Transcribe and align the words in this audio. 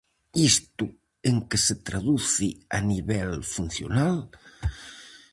Isto 0.51 0.85
en 1.29 1.35
que 1.49 1.57
se 1.65 1.75
traduce 1.87 2.47
a 2.77 2.79
nivel 2.91 3.31
funcional? 3.53 4.17